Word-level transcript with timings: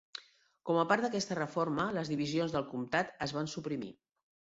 Com 0.69 0.79
a 0.83 0.85
part 0.91 1.05
d'aquesta 1.07 1.37
reforma, 1.41 1.87
les 1.99 2.11
divisions 2.17 2.59
del 2.59 2.69
comtat 2.75 3.17
es 3.29 3.39
van 3.41 3.57
suprimir. 3.57 3.97